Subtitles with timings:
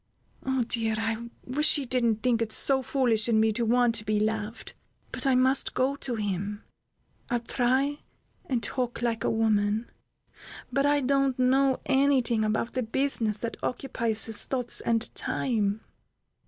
[0.43, 0.95] "Oh, dear!
[0.97, 4.73] I wish he didn't think it so foolish in me to want to be loved!
[5.11, 6.63] But I must go to him.
[7.29, 7.99] I'll try
[8.47, 9.91] and talk like a woman,
[10.73, 15.81] but I don't know any thing about the business that occupies his thoughts and time.